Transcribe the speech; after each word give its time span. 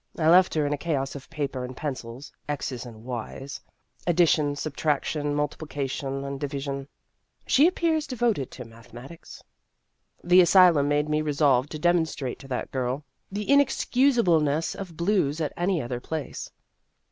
I 0.17 0.27
left 0.29 0.55
her 0.55 0.65
in 0.65 0.73
a 0.73 0.79
chaos 0.79 1.13
of 1.13 1.29
paper 1.29 1.63
and 1.63 1.77
pencils, 1.77 2.31
xs 2.49 2.91
andjj/s, 2.91 3.59
addition, 4.07 4.55
subtrac 4.55 5.03
tion, 5.03 5.35
multiplication, 5.35 6.25
and 6.25 6.39
division. 6.39 6.87
She 7.45 7.67
ap 7.67 7.75
pears 7.75 8.07
devoted 8.07 8.49
to 8.49 8.65
mathematics. 8.65 9.43
The 10.23 10.41
asylum 10.41 10.87
made 10.87 11.07
me 11.07 11.21
resolve 11.21 11.69
to 11.69 11.77
demon 11.77 12.07
strate 12.07 12.39
to 12.39 12.47
that 12.47 12.71
girl 12.71 13.03
the 13.31 13.45
inexcusableness 13.45 14.75
of 14.75 14.97
blues 14.97 15.39
at 15.39 15.53
any 15.55 15.83
other 15.83 15.99
place. 15.99 16.49